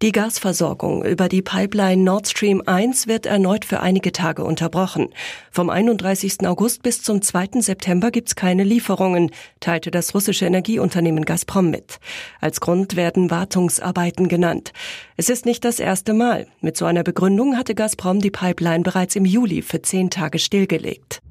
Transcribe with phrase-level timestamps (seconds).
[0.00, 5.08] Die Gasversorgung über die Pipeline Nord Stream 1 wird erneut für einige Tage unterbrochen.
[5.50, 6.46] Vom 31.
[6.46, 7.60] August bis zum 2.
[7.60, 11.98] September gibt's keine Lieferungen, teilte das russische Energieunternehmen Gazprom mit.
[12.40, 14.72] Als Grund werden Wartungsarbeiten genannt.
[15.16, 16.46] Es ist nicht das erste Mal.
[16.60, 21.22] Mit so einer Begründung hatte Gazprom die Pipeline bereits im Juli für zehn Tage stillgelegt.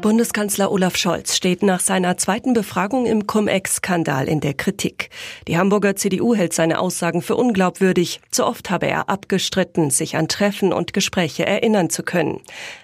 [0.00, 5.10] Bundeskanzler Olaf Scholz steht nach seiner zweiten Befragung im Cum-Ex-Skandal in der Kritik.
[5.48, 8.20] Die Hamburger CDU hält seine Aussagen für unglaubwürdig.
[8.30, 12.40] Zu oft habe er abgestritten, sich an Treffen und Gespräche erinnern zu können.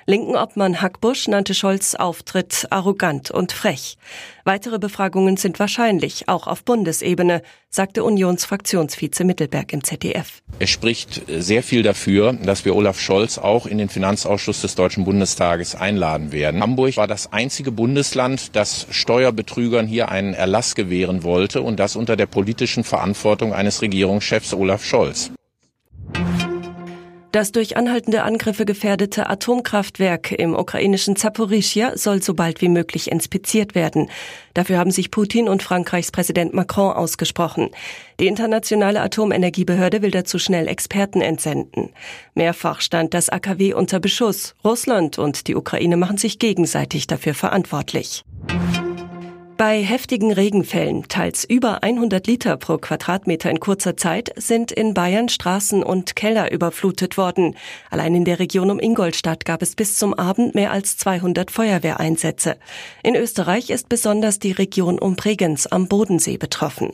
[0.06, 3.98] Linken Obmann Hackbusch nannte Scholz Auftritt arrogant und frech.
[4.44, 10.42] Weitere Befragungen sind wahrscheinlich, auch auf Bundesebene, sagte Unionsfraktionsvize Mittelberg im ZDF.
[10.58, 15.04] Es spricht sehr viel dafür, dass wir Olaf Scholz auch in den Finanzausschuss des Deutschen
[15.04, 16.60] Bundestages einladen werden.
[16.60, 22.14] Hamburg war das einzige Bundesland, das Steuerbetrügern hier einen Erlass gewähren wollte und das unter
[22.14, 25.32] der politischen Verantwortung eines Regierungschefs Olaf Scholz.
[27.32, 33.74] Das durch anhaltende Angriffe gefährdete Atomkraftwerk im ukrainischen Zaporischia soll so bald wie möglich inspiziert
[33.74, 34.10] werden.
[34.52, 37.70] Dafür haben sich Putin und Frankreichs Präsident Macron ausgesprochen.
[38.20, 41.88] Die internationale Atomenergiebehörde will dazu schnell Experten entsenden.
[42.34, 44.54] Mehrfach stand das AKW unter Beschuss.
[44.62, 48.24] Russland und die Ukraine machen sich gegenseitig dafür verantwortlich.
[49.64, 55.28] Bei heftigen Regenfällen, teils über 100 Liter pro Quadratmeter in kurzer Zeit, sind in Bayern
[55.28, 57.54] Straßen und Keller überflutet worden.
[57.88, 62.56] Allein in der Region um Ingolstadt gab es bis zum Abend mehr als 200 Feuerwehreinsätze.
[63.04, 66.92] In Österreich ist besonders die Region um Bregenz am Bodensee betroffen.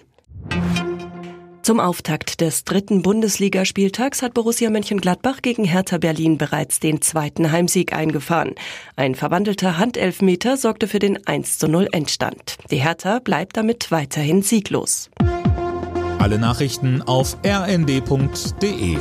[1.68, 7.92] Zum Auftakt des dritten Bundesligaspieltags hat Borussia Mönchengladbach gegen Hertha Berlin bereits den zweiten Heimsieg
[7.92, 8.54] eingefahren.
[8.96, 12.56] Ein verwandelter Handelfmeter sorgte für den 1 zu 0 Endstand.
[12.70, 15.10] Die Hertha bleibt damit weiterhin sieglos.
[16.18, 18.96] Alle Nachrichten auf rnd.de